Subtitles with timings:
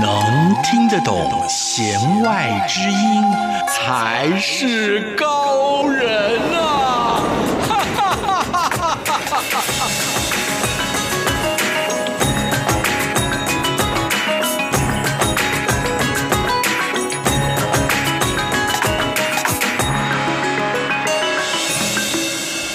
[0.00, 3.24] 能听得懂弦外之音，
[3.68, 7.22] 才是高人啊！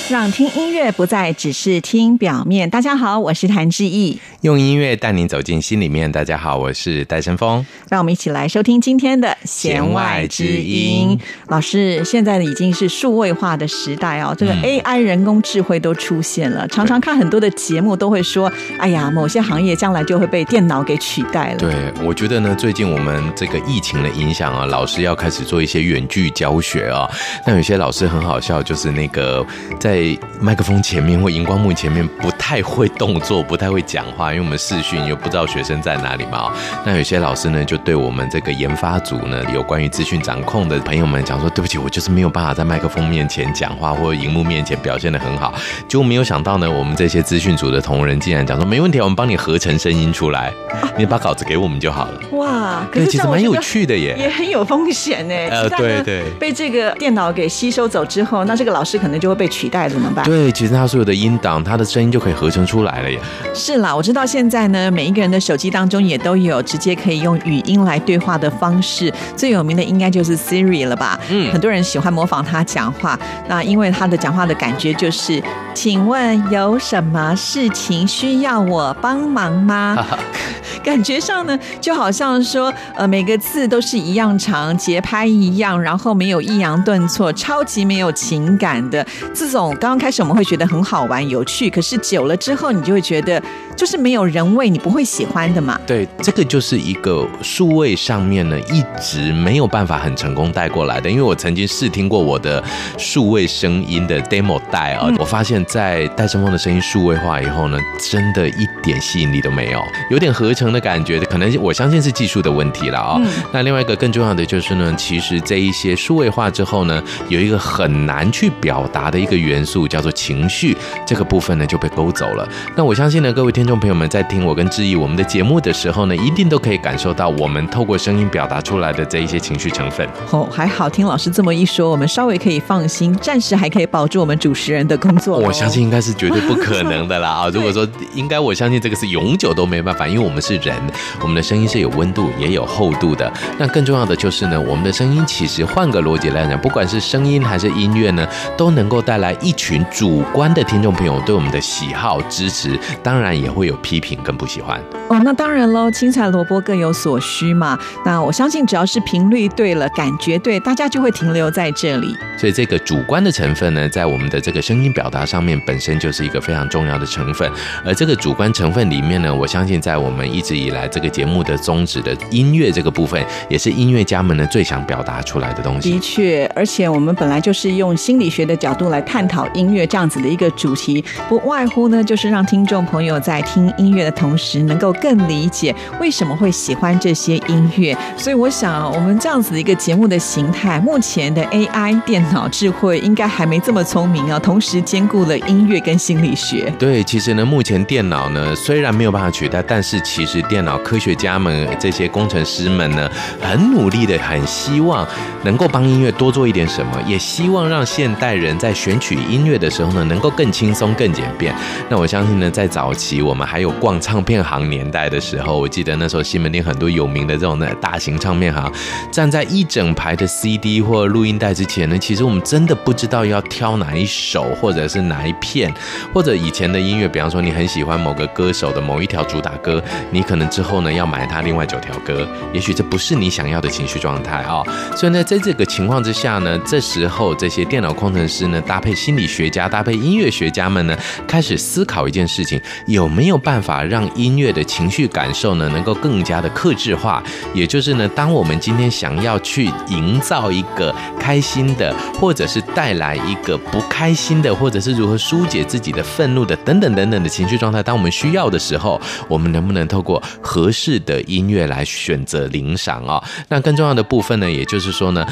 [0.10, 2.68] 让听音乐不再只是听表面。
[2.68, 4.18] 大家好，我是谭志毅。
[4.42, 6.12] 用音乐带您走进心里面。
[6.12, 7.64] 大家好，我是戴伸峰。
[7.88, 11.20] 让我们一起来收听今天的弦外之音。
[11.50, 16.66] 老师，现在已经是数位化的时代哦，这个 AI 人工智慧都出现了。
[16.66, 27.08] 嗯、常常看很多的节目都会说：“哎呀，某些行业将来就会被电脑给取代了。”对，我觉得呢，最近我们这个疫情的影响啊，老师要开始做一些远距教学啊。
[27.46, 29.46] 那有些老师很好笑，就是那个
[29.80, 36.52] 在麦克风前面或荧光幕前面不太会动作，不太会讲话，因为我们视讯又不知道学生在哪里嘛。
[36.86, 45.54] 那有些老师呢，就对我们这个研发组呢，有关于资讯掌控的朋友们讲说：“对不起，我就是没有办法在麦克风面前讲话，或者荧幕面前表现的很好。”
[45.90, 50.54] 结果没有想到呢，我们这些资讯组的同仁竟然讲说：“没问题，我们帮你合成声音出来，
[50.98, 55.36] 你把稿子给我们就好了。”哇，对，其实蛮有趣的耶，也很有风险呢。
[55.50, 60.26] 呃，对对， 被这个电脑给吸收走之后，那这个老师可能就会被取代，怎么办？
[60.26, 63.20] 对，其实它所有的音档，它的声音就可以合成出来了耶。
[63.52, 69.12] 是啦，我知道现在呢，每一个人的手机当中也都有直接可以用语音来对话的方式。
[69.36, 71.20] 最有名的应该就是 Siri 了吧？
[71.32, 73.20] 嗯，很多人喜欢模仿他讲话。
[73.50, 75.42] 那因为他的讲话的感觉就是，
[75.74, 79.98] 请问有什么事情需要我帮忙吗？
[80.84, 89.04] 感觉上呢，就好像说，呃，每个字都是一样长，节拍一样，然后没有抑扬顿挫，超级没有情感的
[89.34, 89.72] 自从。
[89.78, 93.42] 刚刚开始我们会觉得很好玩、有趣，可是久了之后，你就会觉得
[93.74, 95.80] 就是没有人味，你不会喜欢的嘛。
[95.88, 101.10] 对，这个就是一个数位上面呢，一直没有办法很成功带过来的。
[101.10, 102.62] 因为我曾经试听过我的
[102.98, 113.22] 数位声音的 demo 带啊，我发现，在戴胜峰的声音数位化以后呢，真的一点吸引力都没有，有点合成的感觉，可能我相信是技术的问题了啊。
[113.54, 120.76] 那另外一个更重要的就是呢，其实这一些数位化之后呢，有一个很难去表达的一个元素，叫做情绪，
[121.06, 122.48] 这个部分呢就被勾走了。
[122.76, 130.08] 那我相信呢，各位听众朋友们在听我跟志毅我们的节目的时候呢，一定都可以感受到我们透过声音表达出来的这一些情绪成分。
[130.32, 135.38] 哦，还好听老师这么一说，我们稍微可以放心，暂时还可以保住我们主持人的工作。
[135.38, 137.50] 我相信应该是绝对不可能的啦 啊！
[137.54, 140.76] 如果说应该，我相信这个是永久都没办法，因为我们是人。
[141.22, 143.32] 我们的声音是有温度也有厚度的。
[143.58, 148.28] 那更重要的就是呢，我们的声音其实换个逻辑来讲，不管是声音还是音乐呢，
[148.58, 154.82] 都能够带来一群主观的听众朋友对我们的喜好支持，当然也会有批评跟不喜欢。
[155.10, 157.78] 哦，那当然喽，青菜萝卜各有所需嘛。
[158.06, 162.16] 那我相信只要是频率对了，感觉对，大家就会停留在这里。
[162.38, 167.52] 所以这个主观的成分呢，在我们的这个声音表达上面，本身就是一个非常重要的成分。
[167.86, 175.92] 而这个主观成分里面呢，我相信在我们一直以来这个节目的宗旨的音乐这个部分，也是音乐家们呢最想表达出来的东西。
[175.92, 187.98] 的确，而且我们本来就是用心理学的角度来探讨音乐这样子的一个主题，不外乎呢就是让听众朋友在听音乐的同时，能够更理解为什么会喜欢这些音乐。
[188.18, 196.72] 所以我想，我们这样子的一个节目的形态，目前的 AI 电脑智慧应该还没这么聪明啊，同时兼顾了音乐跟心理学。
[196.78, 205.08] 对，其实呢，目前电脑呢虽然没有办法取代，但是其实电脑科学家们这些工程师们呢，很努力的，很希望
[205.44, 211.54] 能够帮音乐多做一点什么，也希望让现代人在选取音乐的时候呢，能够更轻松、更简便。
[211.90, 218.72] 那我相信呢，在早期我们还有逛唱片行年代的时候，我记得那时候西门町很多有名的这种的大型唱片行，
[219.12, 225.74] 站在一整排的 CD 或录音带之前呢，其实我们真的不知道要挑哪一首，或者是哪一片，
[226.14, 229.82] 或者以前的音乐，比方说你很喜欢某个歌手的某一条主打歌，
[230.12, 234.64] 你可能之后呢要买他另外九条歌，也许这不是你想要的情绪状态啊。
[234.96, 240.98] 所以呢，在这个情况之下呢，这时候这些电脑工程师呢，搭配心理学家，搭配音乐学家们呢，
[241.28, 247.24] 开始思考一件事情：有没有办法让音乐的情绪感受呢，能够更加的克制化？
[247.54, 263.24] 也就是呢，当我们今天想要去营造一个开心的，或者是带来一个不开心的，或者是如何疏解自己的愤怒的等等等等的情绪状态，当我们需要的时候，我们能不能透过合适的音乐来选择领赏啊？
[263.50, 265.26] 那更重要的部分呢，也就是说呢，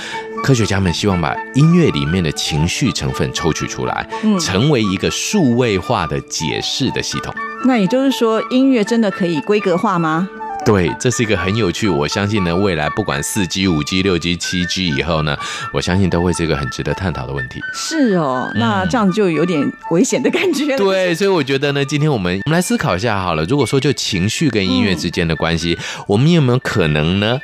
[0.44, 7.34] 科学家们希望把音乐里面的情绪成分抽取出来，嗯成为一个数位化的解释的系统。
[7.66, 10.28] 那也就是说，音乐真的可以规格化吗？
[10.66, 11.88] 对，这是一个很有趣。
[11.88, 15.38] 我相信呢，未来不管四 G、五 G、六 G、七 G 以后呢，
[15.74, 17.62] 我相信都会是一个很值得探讨的问题。
[17.74, 20.78] 是哦，那这样子就有点危险的感觉了。
[20.78, 23.44] 对，所以我觉得呢，今天我们我们来思考一下好了。
[23.46, 27.40] 如果说就情绪跟音乐之间的关系，嗯、我们有没有可能呢？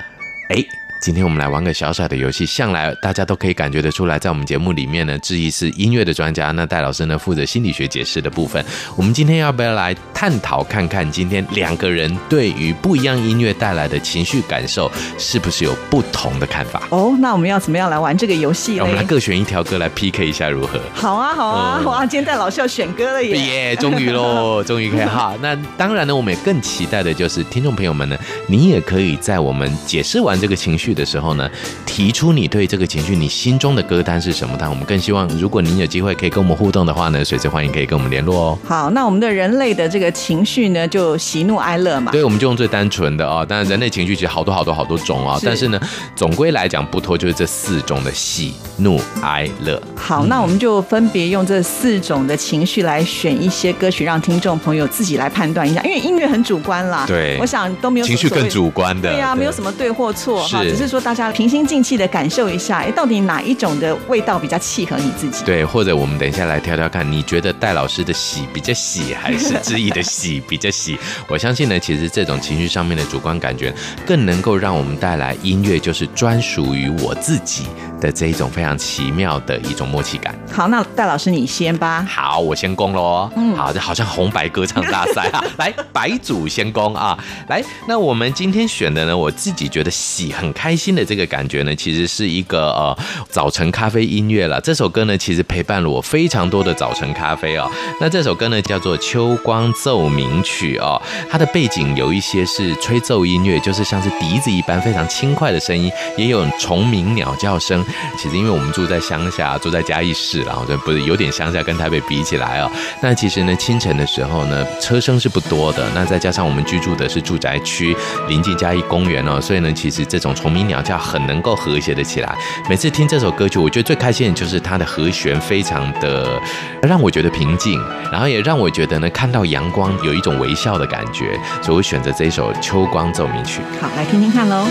[0.49, 0.65] 哎。
[1.05, 8.65] 今天我们来玩个小小的游戏，向来大家都可以感觉得出来，在我们节目里面呢，志毅是音乐的专家，那戴老师呢负责心理学解释的部分。
[8.95, 16.81] 我们今天要不要来探讨看看，今天两个人对于不一样音乐带来的情绪感受，是不是有不同的看法？
[16.89, 18.81] 哦，那我们要怎么样来玩这个游戏呢？
[18.81, 20.81] 我们来各选一条歌来 PK 一下，如何？
[20.95, 22.09] 好啊，好啊，哇、嗯！
[22.09, 23.37] 今天戴老师要选歌了耶！
[23.69, 25.35] 耶，终于喽， 终于可以哈。
[25.39, 28.17] 那当然呢，我们也更期待的就是听众朋友们呢，
[28.47, 31.47] 你也可以在我们解释完这个情绪的时候呢。
[31.85, 34.57] 提出你对这个情绪，你心中的歌单是什么？
[34.59, 38.59] 但我们更希望，如果您有机会可以跟我们互动的话呢，随时欢迎可以跟我们联络哦。
[38.65, 42.11] 好，那我们的人类的这个情绪呢，就喜怒哀乐嘛。
[42.11, 43.45] 对，我们就用最单纯的哦。
[43.47, 45.39] 当然，人类情绪其实好多好多好多种哦。
[45.41, 45.79] 但是呢，
[46.17, 49.81] 总归来讲，不脱就是这四种的喜怒哀乐。
[49.95, 55.81] 好，那我们就分别用这四种的情绪来选一些歌曲，让听众朋友自己来判断一下。
[55.83, 57.05] 因为音乐很主观啦。
[57.07, 59.11] 对，我想都没有情绪更主观的。
[59.11, 65.43] 对呀、啊，没有什么对或错哈，只是说大家平心静气的感受一下，哎，到底哪一种的味道比较契合你自己？
[65.45, 70.97] 对，或者我们等一下来挑挑看，你觉得戴老师的喜比较喜，还是志毅的喜比较喜？
[71.27, 73.73] 我相信呢，其实这种情绪上面的主观感觉，
[74.05, 77.63] 更能够让我们带来音乐，就是专属于我自己
[78.05, 80.35] 的这一种非常奇妙的一种默契感。
[80.51, 82.05] 好，那戴老师你先吧。
[82.07, 83.27] 好，我先攻喽。
[83.35, 85.43] 嗯，好，这好像红白歌唱大赛啊。
[85.57, 87.17] 来，白组先攻啊。
[87.47, 92.95] 来，那我们今天选的呢，我自己觉得喜很开心的这个感觉呢，其实是一个呃
[93.27, 94.61] 早晨咖啡音乐了。
[94.61, 97.69] 这首歌呢，其实陪伴了我非常多的早晨咖啡哦。
[97.99, 101.01] 那这首歌呢，叫做《秋光奏鸣曲》哦。
[101.29, 107.83] 它的背景有一些是吹奏音乐，就是像是笛子一般非常轻快的声音，也有虫鸣鸟叫声。
[108.17, 112.71] 其实因为我们住在乡下，住在嘉义市，然后就不是有点乡下，跟台北比起来哦。
[113.01, 115.87] 那其实呢，清晨的时候呢，车声是不多的。
[115.93, 117.95] 那再加上我们居住的是住宅区，
[118.27, 122.35] 临近嘉义公园哦，所以呢，其实这种虫鸣鸟叫很能够和谐的起来。
[122.69, 126.41] 每次听这首歌曲，我觉得最开心的就是它的和弦非常的
[126.81, 127.81] 让我觉得平静，
[128.11, 133.61] 然后也让我觉得呢，看到阳光有一种微笑的感觉，所以我选择这首《秋光奏鸣曲》。
[133.81, 134.67] 好，来听听看喽。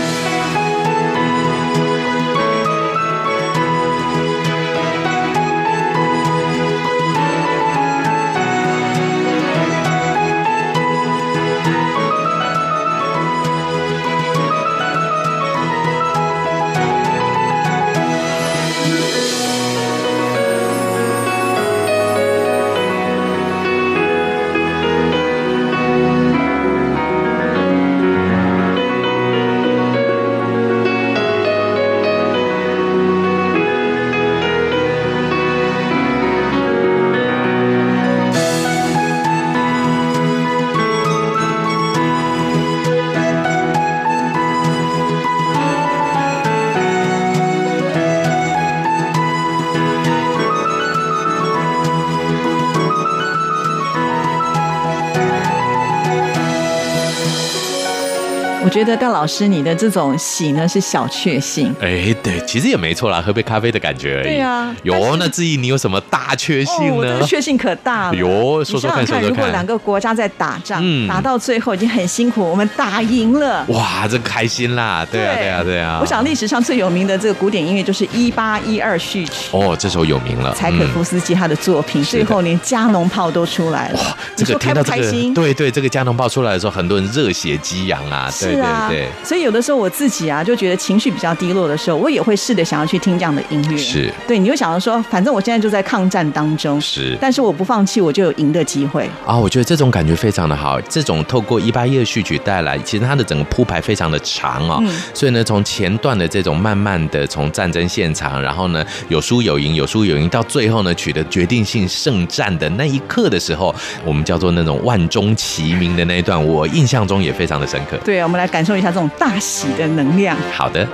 [58.75, 61.73] 觉得戴老师，你的这种喜呢是小确幸。
[61.79, 64.23] 哎，对，其实也没错啦，喝杯咖啡的感觉而已。
[64.23, 66.91] 对啊，有那志毅，你有什么大确幸呢？
[66.91, 68.17] 哦、我的确幸可大了。
[68.17, 75.07] 哟，说说看，说说看，如果两个国家在打仗，嗯、打到最后已经很辛苦，我们打赢了，哇，这开心啦！
[75.09, 75.99] 对啊，对，对啊，对啊。
[76.01, 79.49] 我想历史上最有名的这个古典音乐就是《一八一二序曲》。
[79.57, 83.99] 哦，这首有名了，柴可夫斯基他的作品，嗯、最后连加农炮都出来了。
[83.99, 85.33] 哇，这个听到这个，开不开心？
[85.33, 88.29] 对对，这个加农炮出来的时候，很多人热血激扬啊！
[88.41, 89.45] 对对对，所以。
[89.45, 93.77] 有的时候我自己啊，就觉得情绪比较低落的时候，我也会试着想要去听这样的音乐。
[93.77, 99.37] 是，对，你就想着说，反正我现在就在抗战当中，是，但是我不放弃，我就有赢的机会啊！
[99.37, 100.81] 我觉得这种感觉非常的好。
[100.81, 104.79] 这种透过一八一二序曲带来，其实它的整个铺排非常的长哦。
[104.81, 117.95] 嗯、所以呢，从前段的这种慢慢的从战争现场，然后呢有输有赢，有输有赢，到最后呢取得决定性胜战的那一刻的时候，我们叫做那种万钟齐鸣的那一段，我印象中也非常的深刻。
[118.03, 119.37] 对啊，我们来感受一下这种大。
[119.37, 120.37] 喜的能量。
[120.53, 120.87] 好的。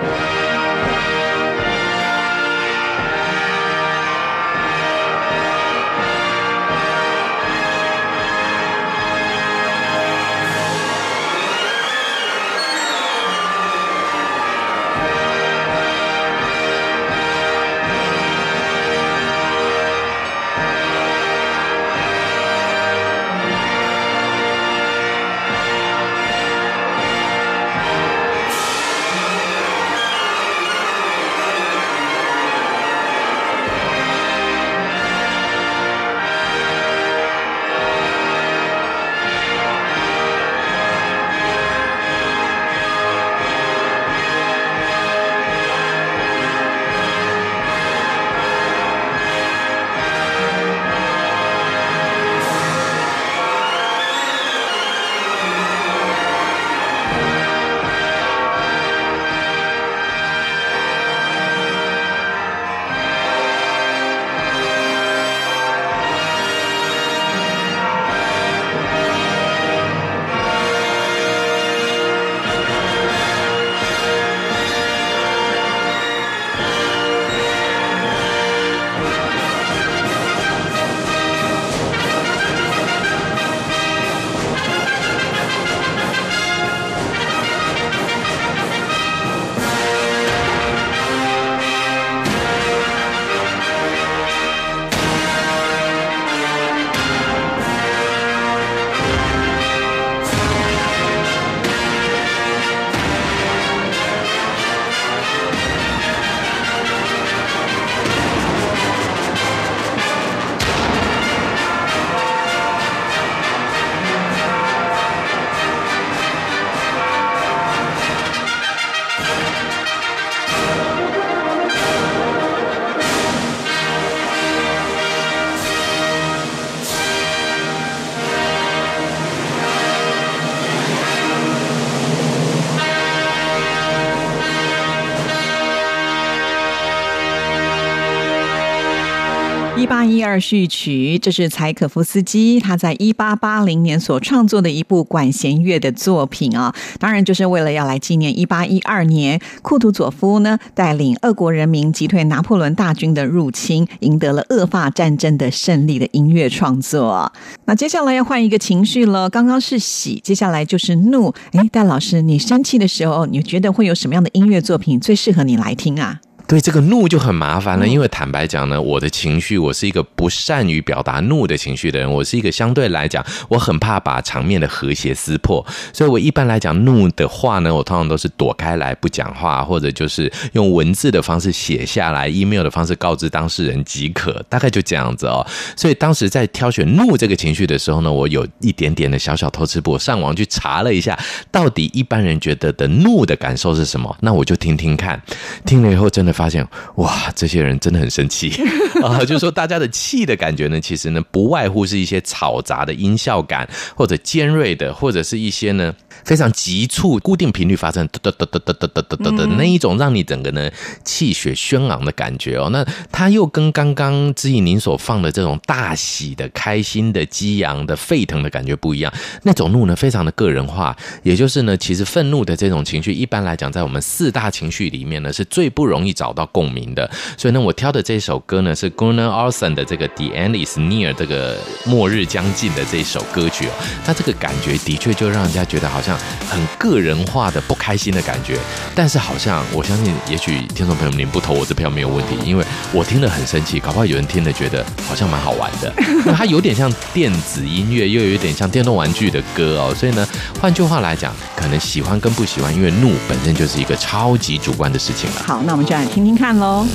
[140.12, 157.32] 一二序曲，这是柴可夫斯基他在一八八零年所创作的一部管弦乐的作品啊，当然就是为了要来纪念一八一二年库图佐夫呢带领俄国人民击退拿破仑大军的入侵，赢得了俄法战争的胜利的音乐创作。
[157.63, 161.34] 那接下来要换一个情绪了，刚刚是喜，接下来就是怒。
[161.53, 166.20] 哎，戴老师，你生气的时候，你觉得会有什么样的音乐作品最适合你来听啊？
[166.51, 185.48] 对这个怒就很麻烦了，因为坦白讲呢，我的情绪，我是一个不善于表达怒的情绪的人，我是一个相对来讲，我很怕把场面的和谐撕破，所以我一般来讲怒的话呢，我通常都是躲开来不讲话，或者就是用文字的方式写下来，email 的方式告知当事人即可，大概就这样子哦。
[185.77, 191.17] 所以当时在挑选怒这个情绪的时候呢，我有一点点的小小偷吃步，上网去查了一下，
[191.50, 195.17] 到底一般人觉得的怒的感受是什么，那我就听听看，
[195.65, 196.40] 听了以后真的。
[196.41, 198.51] 发现哇，这些人真的很生气
[199.03, 199.19] 啊！
[199.19, 205.93] 就是说，大家的气的感觉呢，其实呢，不外乎是一些嘈杂的音效感，或者尖锐的，或者是一些呢。
[206.24, 210.70] 非常急促、固定频率发生，哒哒哒哒哒哒哒哒的那一种，让你整个呢
[211.04, 212.70] 气血轩昂的感觉哦。
[212.72, 219.12] 那它又跟刚刚之毅您所放的这种大喜的、开心的、激昂的、沸腾的感觉不一样。
[219.44, 227.10] 那种怒呢，非常的个人化，也就是呢，其实愤怒的这种情绪，一般来讲，在我们四大情绪里面呢，是最不容易找到共鸣的。
[227.38, 233.72] 所以呢，我挑的这首歌呢，是 Gunnar Olsen 的这个 The End Is Near 这个末日将近的这首歌曲哦。
[234.06, 236.11] 它这个感觉的确就让人家觉得好像。
[236.50, 238.58] 很个人化的不开心的感觉，
[238.96, 245.94] 但是好像我相信，也许听众朋友们您不投我这票没有问题，因为我听了很生气，搞不好有人听了觉得好像蛮好玩的。
[246.25, 250.27] 那它有点像电子音乐，又有点像电动玩具的歌哦，所以呢，
[250.60, 255.44] 换句话来讲，可能喜欢跟不喜欢，因为怒本身就是一个超级主观的事情了。
[255.46, 256.86] 好，那我们就来听听看喽。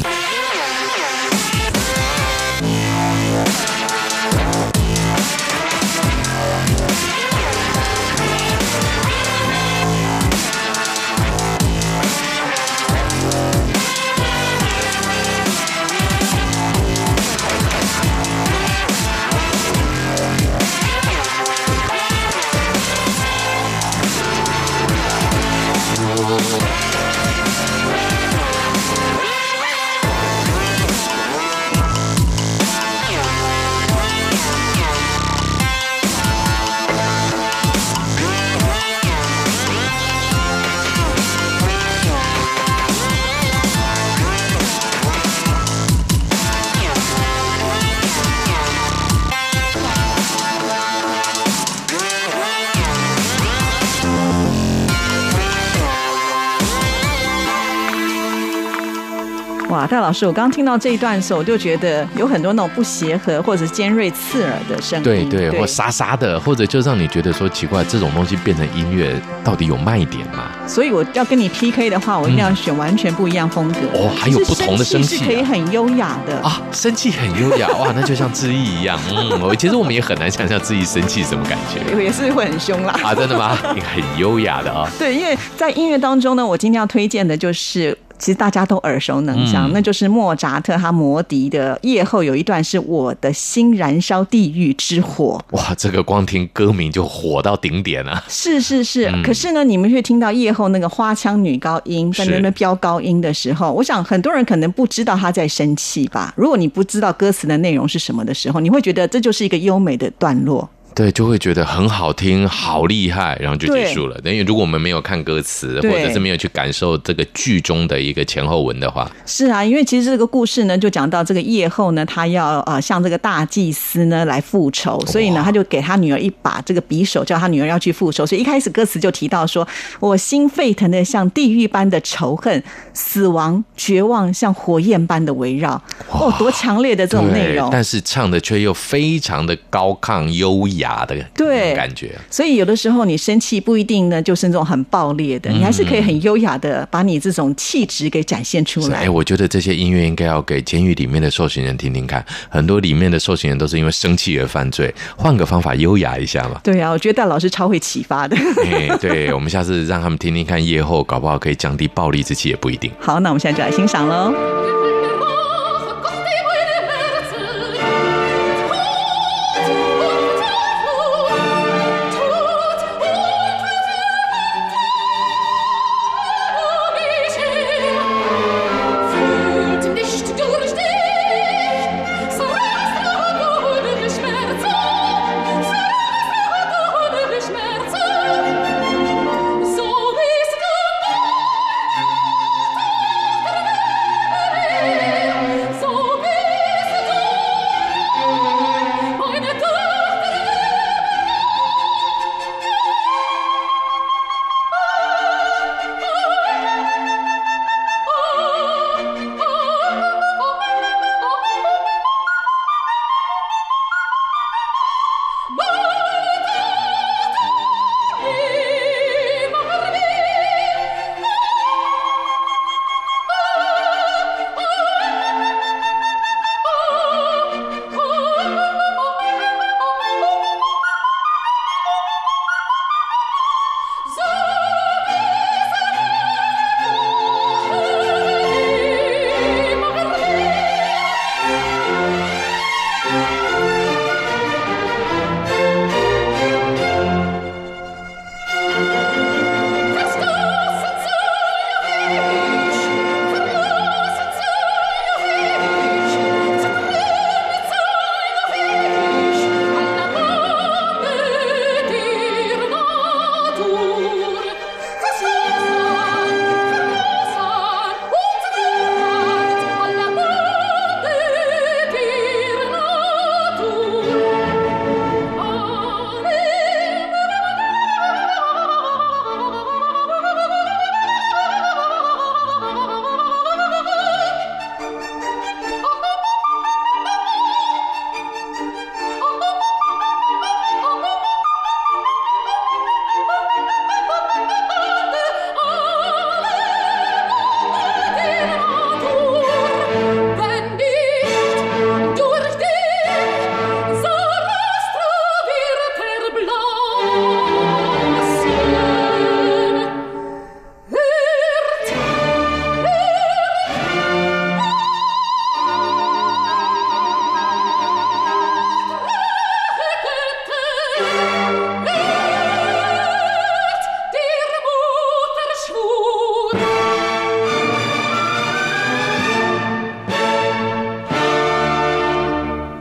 [60.06, 70.44] 老师，我刚刚听到这一段的时候，我就觉得有很多那种不协和或者是尖锐刺耳的声音，对对，对或沙沙的，或者就让你觉得说奇怪，这种东西变成音乐到底有卖点吗？
[70.64, 73.80] 所以我要跟你 PK 的话，我一定要选完全不一样风格。
[73.94, 83.58] 嗯、哦，还有不同的生气、啊，是可以很优雅的啊，生气很优雅 哇，那就像志毅一样，嗯，我其实我们也很难想象志毅生气什么感觉， 也是会很凶啦啊，真的吗？
[83.74, 87.98] 你很优雅的啊， 对，因为在音乐当中呢，我今天要推荐的就是。
[88.18, 95.40] 其实大家都耳熟能详，嗯、那就是莫扎特他魔笛的夜后有一段是我的心燃烧地狱之火。
[95.52, 98.24] 哇，这个光听歌名就火到顶点了。
[98.28, 106.32] 是是是，嗯、可是呢，你们却听到夜后那个花腔女高音在那边飙高音的时候，我想很多人可能不知道她在生气吧？
[106.36, 110.68] 如果你不知道歌词的内容是什么的时候，你会觉得这就是一个优美的段落。
[110.96, 114.18] 对，就会觉得很好听，好厉害，然后就结束了。
[114.22, 128.24] 等于如果我们没有看歌词，或者是没有去感受这个剧中的一个前后文的话，是啊，因为其实这个故事呢，就讲到这个夜后呢，他要呃向这个大祭司呢来复仇，所以呢，他就给他女儿一把这个匕首，叫他女儿要去复仇。
[128.24, 129.68] 所以一开始歌词就提到说
[130.00, 132.62] ：“我心沸腾的像地狱般的仇恨，
[132.94, 135.74] 死亡绝望像火焰般的围绕。”
[136.10, 140.85] 哦，多强烈的这种内容，但是唱的却又非常的高亢优雅。
[141.06, 149.00] 的对感觉，所以有的时候你生气不一定呢，就是那种很爆裂的，你还是可以很优雅的把你这种气质给展现出来。
[149.00, 156.60] 哎，我觉得这些音乐应该要给监狱里面的受刑人听听看，很多里面的受刑人都是因为生气而犯罪，换个方法优雅一下嘛。
[156.62, 158.36] 对啊，我觉得戴老师超会启发的。
[158.64, 162.90] 哎，对，我们下次让他们听听看，夜后搞不好可以降低暴力之气，也不一定。
[163.00, 164.85] 好，那我们现在就来欣赏喽。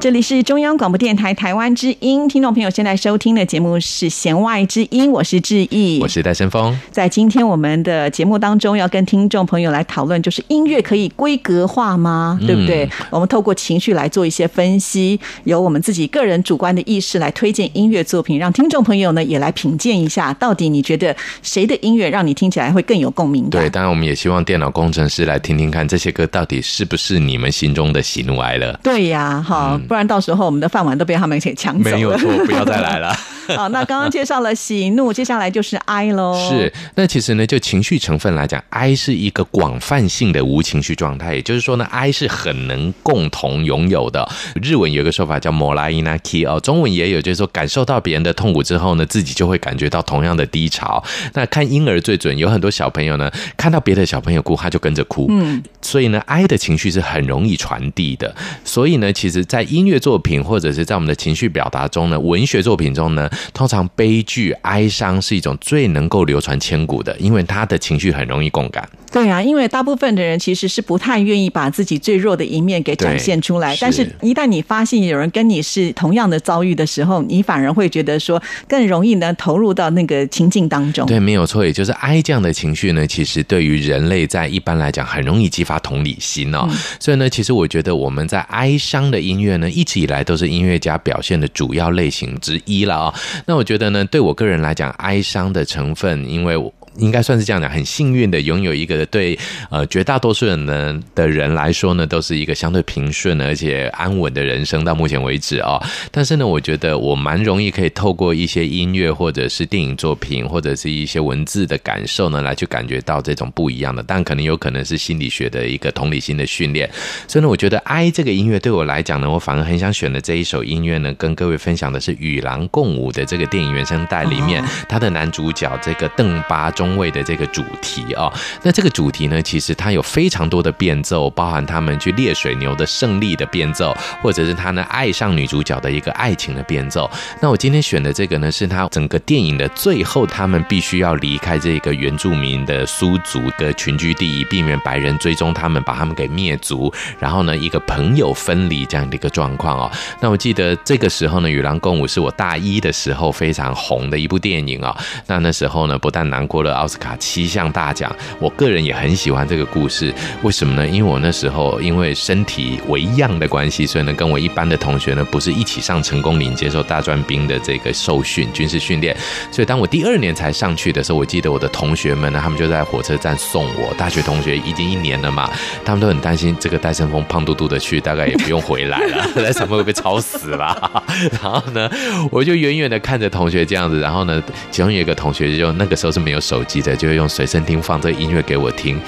[0.05, 6.79] 这里是中央广播电台台湾之音，听众朋友现在收听的节目是《弦外之音》，我是志毅，我是戴森峰。
[6.91, 12.39] 在今天我们的节目当中，要跟听众朋友来讨论，就是音乐可以规格化吗？
[12.45, 12.85] 对不对？
[12.85, 23.49] 嗯、我们透过情绪来做一些分析，由我们自己个人主观的意识来推荐音乐作品，让听众朋友呢也来品鉴一下，到底你觉得谁的音乐让你听起来会更有共鸣？
[23.49, 28.79] 对，当然我们也希望电脑工程师来听听看，这些歌到底是不是你们心中的喜怒哀乐？
[28.83, 31.95] 对呀，哈，不然到时候我们的饭碗都被他们给抢走了。
[31.95, 33.15] 没有错，不要再来了。
[33.55, 36.35] 好，那刚刚介绍了喜怒，接下来就是哀喽。
[36.49, 44.27] 是，那其实呢，就情绪成分来讲，哀是一个广泛性的无情绪状态，也就是说呢，哀是很能共同拥有的。
[44.61, 51.01] 日文有一个说法叫 “morai inaki” 哦，中文也有，就是说感受到别人的痛苦之后呢，自己就会感觉到同样的低潮。
[51.33, 55.27] 那看婴儿最准，有很多小朋友呢，看到别的小朋友哭，他就跟着哭。
[55.29, 58.35] 嗯，所以呢，哀的情绪是很容易传递的。
[58.65, 63.29] 所以呢，其实，在音乐作品或者是在我们的情绪表达中呢，文学作品中呢。
[63.53, 68.89] 通常悲剧、哀伤是一种最能够流传千古的，因为他的情绪很容易共感。
[69.15, 81.07] 对啊，因为大部分的人其实是不太愿意把自己最弱的一面给展现出来，但是一旦你发现有人跟你是同样的遭遇的时候，你反而会觉得说更容易呢投入到那个情境当中。
[81.07, 86.67] 对，没有错，也就是哀这样的情绪呢，其实对于人类在一般来讲很容易激发同理心哦。
[86.69, 93.13] 嗯、所以呢，其实我觉得我们在哀伤的音乐呢，一直以来都是音乐家表现的主要类型之一了啊、哦。
[93.45, 96.73] 那我觉得呢，对我个人来讲，哀伤的成分，因为我。
[96.97, 99.37] 应该算是这样的，很幸运的拥有一个对
[99.69, 105.81] 呃绝大多数人呢的人来说呢，都是一个相对平顺而且安稳的人生到目前为止哦。
[106.11, 114.01] 但是呢，我觉得我蛮容易可以透过一些音乐或者是电影作品或者是一些文字的感受呢，来去感觉到这种不一样的。
[114.07, 116.89] 但可能有可能是心理学的一个同理心的训练。
[117.27, 126.84] 所以呢，我觉得哀这个音乐对我来讲呢，我反而很想选的这一首音乐呢，跟各位分享的是《与狼共舞》的这个电影原声带里面，它的男主角这个邓巴中。
[126.85, 137.09] 中尉的这个主题啊，那这个主题呢，其实它有非常多的变奏，包含他们去猎水牛的胜利的变奏，或者是他呢爱上女主角的一个爱情的变奏。
[137.41, 146.93] 那我今天选的这个呢，是他整个电影的最后，他们必须要离开这个原住民的苏族的群居地，避免白人追踪他们，把他们给灭族。
[147.17, 149.91] 然后呢，一个朋友分离这样的一个状况哦。
[150.21, 154.95] 那我记得这个时候呢，《与狼共舞》是我大一的时候非常红的一部电影啊。
[155.25, 157.15] 那那时候呢，不但拿过了奥斯卡。
[157.17, 160.13] 七项大奖，我个人也很喜欢这个故事。
[160.43, 160.87] 为什么呢？
[160.87, 169.15] 因为我那时候因为身体为恙的关系，所以呢，跟我一般的同学呢，不是一起上成功岭接受大专兵的这个受训军事训练。
[169.51, 173.93] 所以当我第二年才上去的时候，我记得我的同学们呢，他们就在火车站送我。
[173.95, 175.49] 大学同学已经一年了嘛，
[175.83, 181.03] 他们都很担心这个戴胜峰胖嘟嘟的去，大概也不用回来了，戴伸峰会被吵死了。
[181.41, 181.89] 然后呢，
[182.29, 186.95] 我就远远的看着同学这样子，然后呢，其中有一个同学就那个时候是没有手机的。
[186.95, 188.99] 就会用随身听放这个音乐给我听，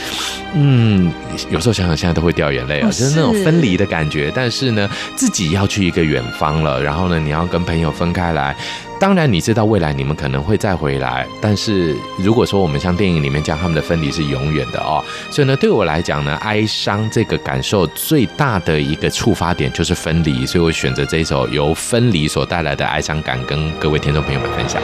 [0.54, 1.12] 嗯，
[1.50, 4.32] 有时候想想现在都会掉眼泪啊，就是那种分离的感觉。
[4.36, 8.56] 但是呢，自己要去一个远方了，然后呢，你要跟朋友分开来。
[9.00, 15.04] 当然，你知道未来你们可能会再回来，但是如果说我们像电影里面讲，他们的分离是永远的哦。
[15.32, 24.82] 所以呢，对我来讲呢，哀伤这个感受最大的一个触发点就是分离，所以我选择这一首由分离所带来的哀伤感，跟各位听众朋友们分享。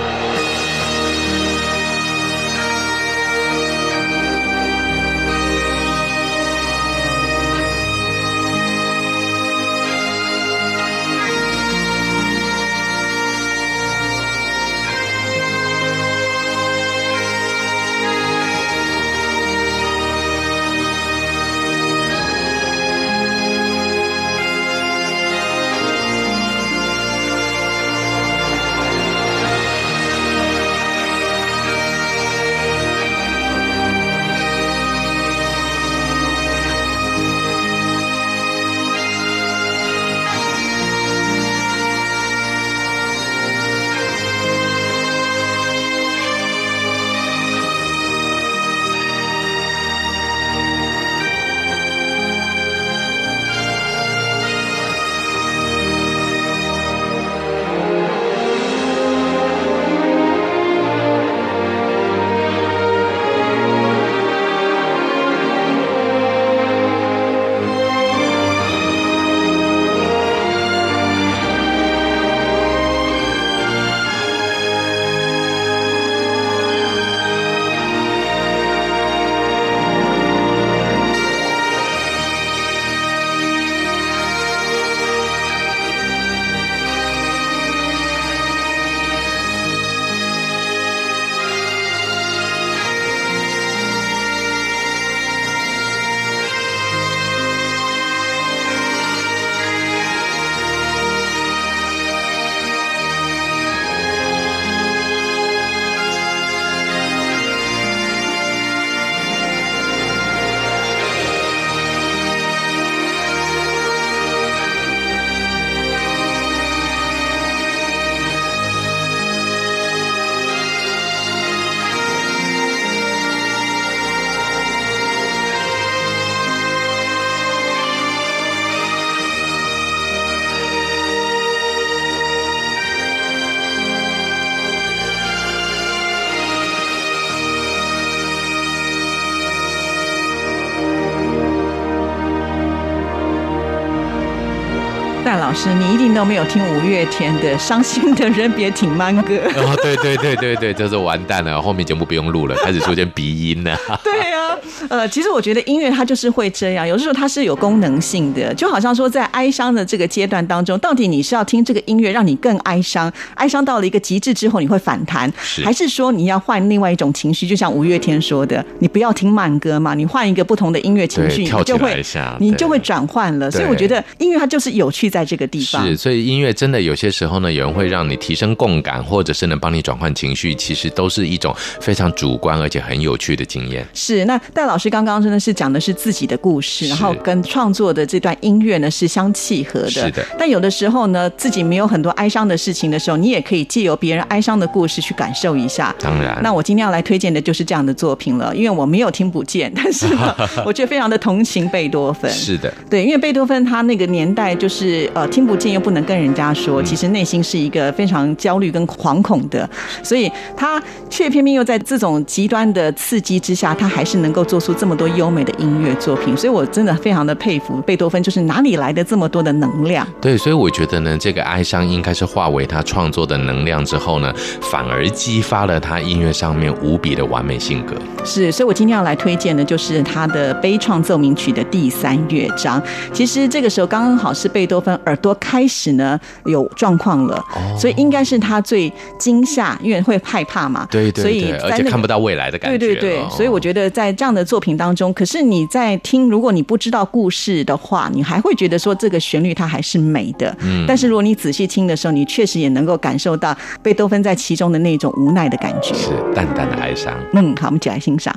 [145.33, 149.33] 戴老师，你一定都没有听五月天的《伤心的人别听慢歌》。
[149.57, 153.75] 哦，对对对对对，这是完蛋了，后面节目不用录了， 开始出现鼻音了。
[154.03, 167.47] 对呀、啊，呃，其实我觉得音乐它就是会这样，有的时候它是有功能性的，就好像说在哀伤的这个阶段当中，到底你是要听这个音乐让你更哀伤，哀伤到了一个极致之后你会反弹，是还是说你要换另外一种情绪？
[167.47, 172.05] 就像五月天说的，你不要听慢歌嘛，你换一个不同的音乐情绪，你就会
[172.37, 173.49] 你就会转换了。
[173.49, 175.85] 所以我觉得音乐它就是有趣在这个地方。
[175.85, 183.85] 是，所以音乐真的有些时候呢，有人会让你提升共感，或者是能帮你转换情绪，其实都是一种非常主观而且很有趣的经验。
[183.93, 189.89] 是，那戴老师刚刚真的是讲的是自己的故事，然后跟创作的这段音乐呢是相契合的。
[189.89, 190.25] 是的。
[190.37, 195.93] 但有的时候呢，自己没有很多哀伤的事情的时候，你也可以借由别人哀伤的故事去感受一下。
[195.99, 196.39] 当然。
[196.43, 202.29] 那我今天要来推荐的就是这样的作品了，因为我没有听不见，但是呢， 我却非常的同情贝多芬。
[202.31, 202.73] 是的。
[202.89, 209.69] 对，因为贝多芬他那个年代就是呃听不见又不能跟人家说，其实内心是一个非常焦虑跟惶恐的，
[210.03, 216.35] 所以他却偏偏又在这种极端的刺激之下，他还是能够做出这么多优美的音乐作品。
[216.35, 220.07] 所以我真的非常的佩服贝多芬，就是哪里来的这么多的能量？
[220.21, 227.95] 对，所以我觉得呢，这个哀伤应该是化为他创作的能量之后呢，反而激发了他音乐上面无比的完美性格。
[228.23, 232.81] 是，所以我今天要来推荐的就是他的悲怆奏鸣曲的第三乐章。
[233.11, 240.87] 其实这个时候刚刚好是贝多芬耳朵开始呢有状况了，哦、所以应该是他最惊吓，因为会害怕嘛。
[240.89, 242.77] 对对对，所以、那个、而且看不到未来的感觉。
[242.77, 250.55] 对对对，所以我觉得在这样的作品当中，可是你在听，如果你不知道故事的话，你还会觉得说这个旋律它还是美的。
[250.61, 250.85] 嗯。
[250.87, 257.13] 但是如果你仔细听的时候，你确实也能够感受到贝多芬在其中的那种无奈的感觉，是淡淡的哀伤。
[257.33, 258.33] 嗯，好，我们一起来欣赏。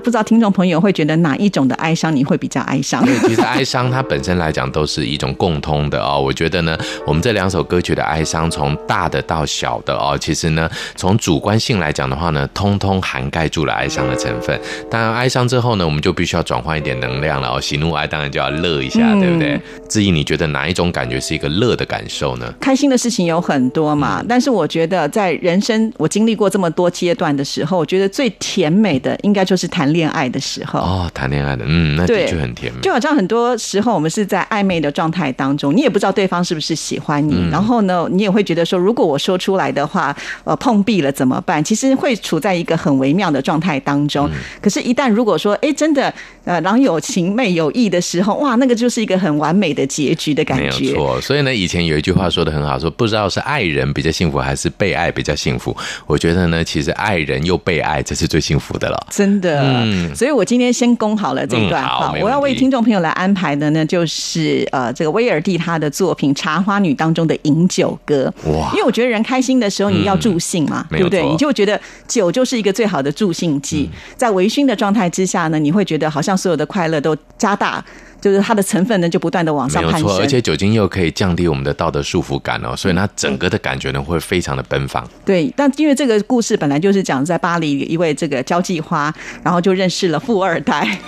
[0.00, 3.04] 不知道听众朋友会觉得哪一种的哀伤你会比较哀伤？
[3.04, 6.20] 对，其实哀伤它本身来讲都是一种共通的哦。
[6.24, 14.58] 我觉得呢，我们这两首歌曲的哀伤，从大的到小的哦，其实呢，从主观性来讲的话呢，通通涵盖住了哀伤的成分。
[14.90, 17.60] 当然，哀伤之后呢，我们就必须要转换一点能量了哦。
[17.60, 19.60] 喜怒哀当然就要乐一下，嗯、对不对？
[19.90, 22.54] 志毅，你觉得哪一种感觉是一个乐的感受呢？
[22.60, 32.80] 开心的事情有很多嘛，但是我觉得在人生我经历过这么多阶段的时候，我觉得最甜美的应该就是谈恋爱的时候哦，谈恋爱的，嗯，那的确很甜美。
[32.80, 41.62] 就好像很多时候我们是在暧昧的状态当中，你也不知道对方是不是喜欢你，嗯、然后呢，你也会觉得说，如果我说出来的话，呃，碰壁了怎么办？
[41.64, 44.28] 其实会处在一个很微妙的状态当中。
[44.28, 46.12] 嗯、可是，一旦如果说，哎，真的，
[46.44, 50.64] 呃，郎有情妹有意的时候，哇，那个就是一个很完美的结局的感觉。
[50.64, 51.20] 没有错。
[51.20, 55.76] 所以呢，以前有一句话说的很好，说不知道是爱人比较幸福，还是被爱比较幸福。
[56.06, 59.06] 我觉得呢，其实爱人又被爱，这是最幸福的了。
[59.10, 59.62] 真的。
[59.62, 60.14] 嗯。
[60.14, 61.82] 所以我今天先攻好了这一段。
[61.82, 68.32] 嗯、好，我要为听众朋友来安排的呢，就是呃，这个威尔第他的作品《茶花女》当中的饮酒歌。
[68.44, 68.70] 哇。
[68.72, 71.22] 因为我觉得人开心的时候，你要助兴嘛，嗯、对不对？
[71.26, 73.88] 你就觉得酒就是一个最好的助兴剂。
[73.92, 77.84] 嗯、在微醺的状态之下呢，你会觉得好像所有的快乐都加大。
[78.20, 80.02] 就是它的成分呢，就不断的往上攀升。
[80.02, 85.08] 没错，而且酒精又可以降低我们的道德束缚感哦，所以它整个的感觉呢，会非常的奔放。
[85.24, 90.86] 对，但因为这个故事本来就是讲在巴黎一位这个交际花，然后就认识了富二代。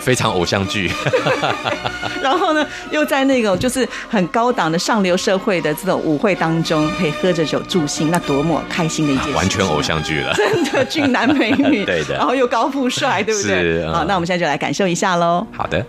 [0.00, 0.90] 非常偶像剧，
[2.20, 9.36] 然后呢，又在那种就是很高档的上流社会的这种舞会当中，可以喝着酒助兴，那多么开心的一件事，啊！
[9.36, 13.62] 完全偶像剧了， 真的俊男美女，对的，然后又高富帅，对不对？
[13.62, 15.46] 是，好，那我们现在就来感受一下喽。
[15.56, 15.86] 好的。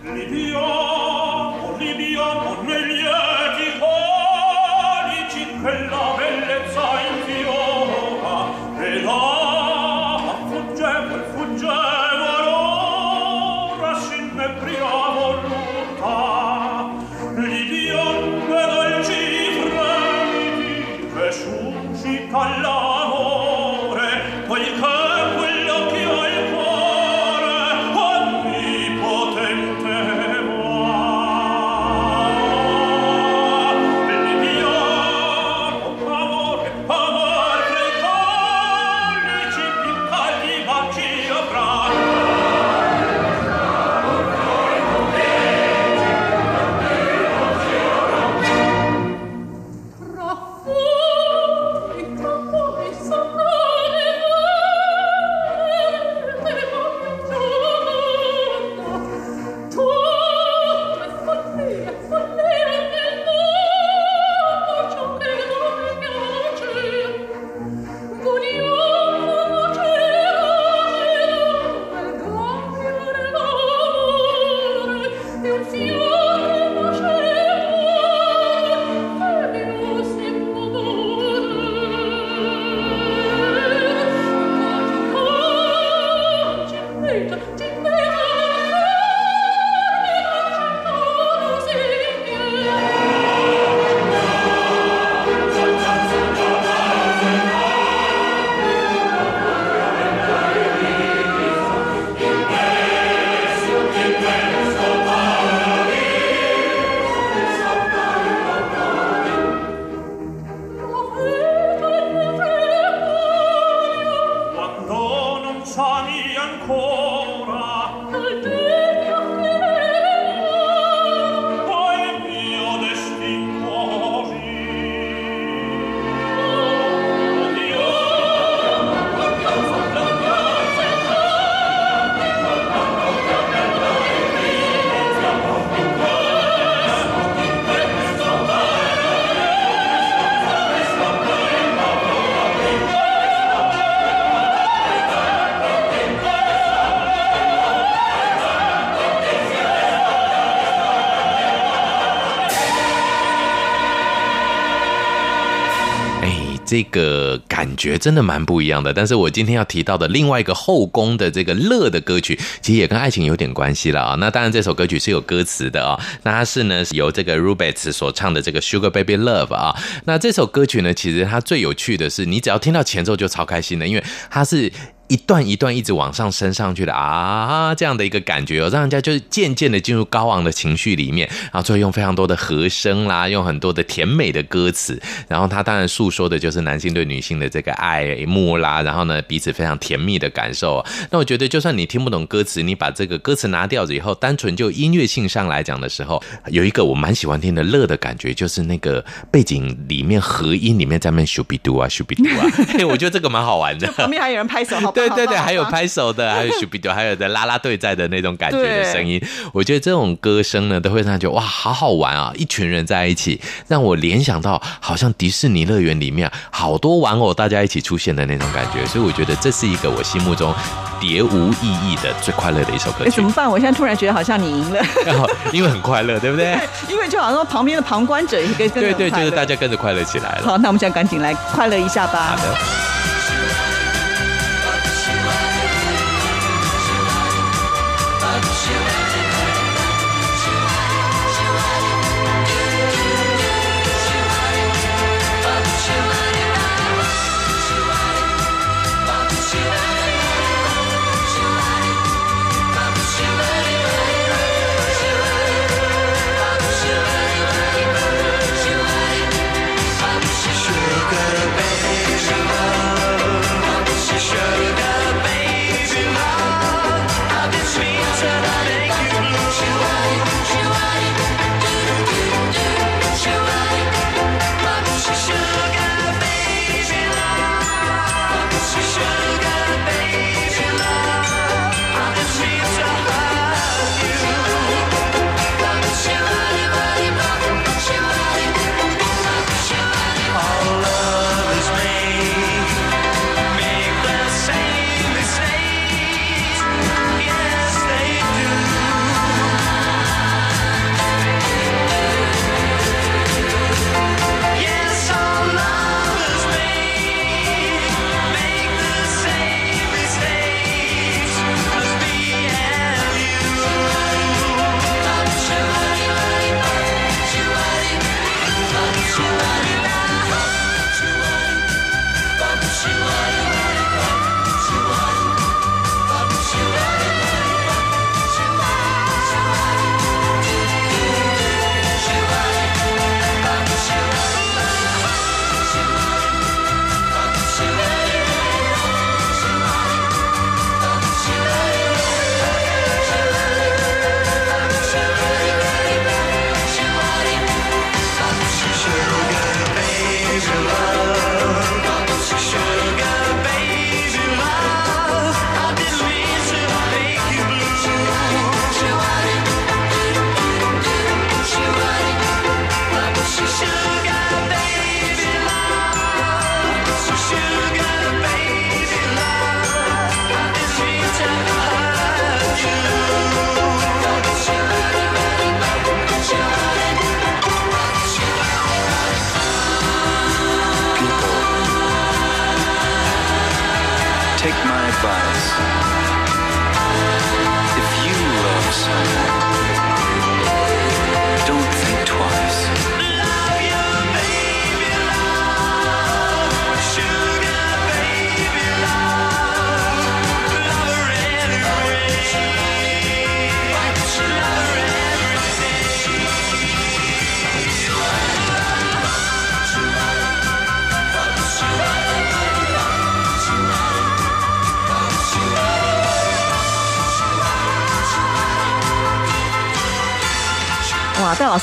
[156.66, 164.16] 这个感觉真的蛮不一样的，但是我今天要提到的另外一个后宫的这个乐的歌曲，其实也跟爱情有点关系了啊。
[164.16, 169.74] 那当然这首歌曲是有歌词的啊，那它是呢由这个 Rubets 所唱的这个 Sugar Baby Love 啊。
[170.04, 174.72] 那这首歌曲呢，其实它最有趣的是，你只要听到前奏就超开心的，因为它是。
[175.08, 190.84] 一段一段一直往上升上去的啊，这样的一个感觉哦，让人家就是渐渐的进入高昂的情绪里面，然后最后用非常多的和声啦，用很多的甜美的歌词，然后他当然诉说的就是男性对女性的这个爱慕啦，然后呢彼此非常甜蜜的感受。
[191.10, 202.46] 那我觉得就算你听不懂歌词，你把这个歌词拿掉了以后，单纯就音乐性上来讲的时候，有一个我蛮喜欢听的乐的感觉，就是那个背景里面和音里面在那咻比嘟啊咻比嘟啊，
[202.90, 203.86] 我觉得这个蛮好玩的。
[203.92, 204.95] 旁边还有人拍手，好。
[204.96, 209.22] 对对对，还有拍手的， 还有咻比嘟，还有的啦啦队在的那种感觉的声音，
[209.52, 212.32] 我觉得这种歌声呢，都会让他觉得哇，好好玩啊！
[212.36, 220.54] 一群人在一起，让我联想到好像迪士尼乐园里面好多玩偶大家一起出现的那种感觉，所以我觉得这是一个我心目中
[220.98, 223.10] 别无意义的最快乐的一首歌曲。
[223.10, 223.50] 怎么办？
[223.50, 224.82] 我现在突然觉得好像你赢了，
[225.52, 226.58] 因为很快乐，对不对？
[226.88, 230.42] 因为就好像说旁边的旁观者也跟跟对对，就是大家跟着快乐起来了。
[230.46, 232.36] 好，那我们现在赶紧来快乐一下吧。
[232.36, 233.15] 好的。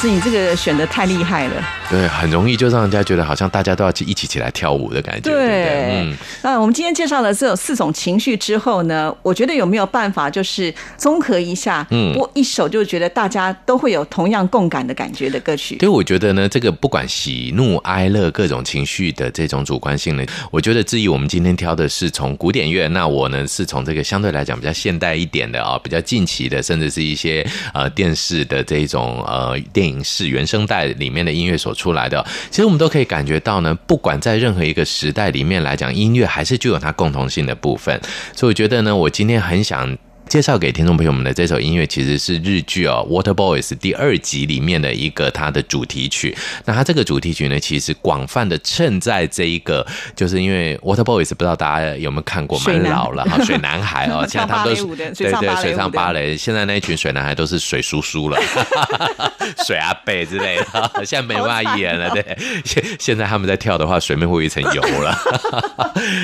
[0.04, 1.54] 师，你这个选的太厉害了。
[1.90, 5.22] 对，很容易就让人家觉得好像大家都要一起起来跳舞的感觉。
[5.22, 6.16] 对，对对嗯。
[6.42, 15.78] 那我们今天介绍了这四种情绪之后呢，我觉得有没有办法就是综合一下，嗯，播一首就觉得大家都会有同样共感的感觉的歌曲？
[15.78, 29.54] 对，我觉得呢，这个不管喜怒哀乐各种情绪的这种主观性呢，我觉得至于我们今天挑的是从古典乐，那我呢是从这个相对来讲比较现代一点的啊，比较近期的，甚至是一些呃电视的这种呃。
[29.72, 38.00] 电影是原声带里面的音乐所出来的，其实我们都可以感觉到呢，不管在任何一个时代里面来讲，音乐还是具有它共同性的部分。
[38.34, 39.98] 所以我觉得呢，我今天很想。
[40.34, 46.36] 介绍给听众朋友们的这首音乐，其实是日剧哦《Water Boys》第二集里面的一个它的主题曲。
[46.66, 58.40] 那它这个主题曲呢，其实广泛的衬在这一个，就是因为《Water Boys》不知道大家有没有看过，蛮老了哈， 水男孩哦， 现在他们都是对对水上芭蕾，现在那一群水男孩都是水叔叔了，
[59.68, 62.10] 水阿贝之类的，现在没办法演了。
[62.10, 62.26] 对，
[62.66, 65.16] 现现在他们在跳的话，水面会有一层油了。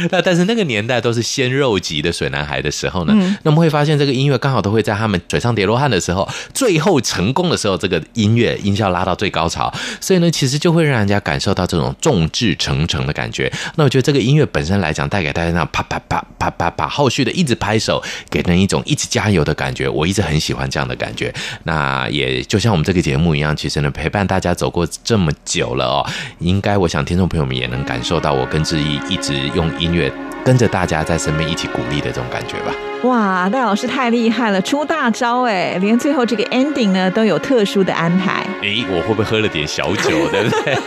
[0.09, 13.51] 那但是那个年代都是鲜肉级的水男孩的时候呢，嗯、那么会发现这个音乐刚好都会在他们嘴上叠罗汉的时候，最后成功的时候，这个音乐音效拉到最高潮，所以呢，其实就会让人家感受到这种众志成城的感觉。
[13.75, 19.89] 那我觉得这个音乐本身来讲，带给大家那啪啪啪啪啪啪后续的一直拍手，给人一种一直加油的感觉。
[19.89, 21.33] 我一直很喜欢这样的感觉。
[21.63, 30.11] 那也就像我们这个节目一样，其实呢，陪伴大家走过这么久了哦，应该我想听众朋友们也能感受到我跟志毅一直用音乐。
[30.43, 32.73] 跟着大家在身边一起鼓励的这种感觉吧。
[33.03, 35.77] 哇，戴老师太厉害了，出大招哎！
[35.79, 38.45] 连最后这个 ending 呢都有特殊的安排。
[38.61, 40.77] 诶，我会不会喝了点小酒，对不对？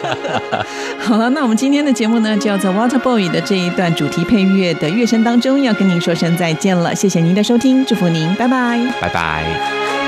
[1.01, 6.95] 好了，那我们今天的节目呢，就要在 Water Boy 的这一段主题配乐的乐声当中，要跟您说声再见了。
[6.95, 10.02] 谢谢您的收听，祝福您，拜拜，拜拜。